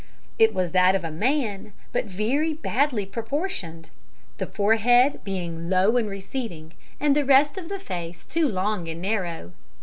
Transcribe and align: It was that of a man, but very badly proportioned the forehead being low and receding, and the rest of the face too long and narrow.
It 0.39 0.51
was 0.51 0.71
that 0.71 0.95
of 0.95 1.03
a 1.03 1.11
man, 1.11 1.73
but 1.93 2.05
very 2.05 2.55
badly 2.55 3.05
proportioned 3.05 3.91
the 4.39 4.47
forehead 4.47 5.19
being 5.23 5.69
low 5.69 5.95
and 5.95 6.09
receding, 6.09 6.73
and 6.99 7.15
the 7.15 7.23
rest 7.23 7.55
of 7.55 7.69
the 7.69 7.77
face 7.79 8.25
too 8.25 8.49
long 8.49 8.87
and 8.87 8.99
narrow. 8.99 9.51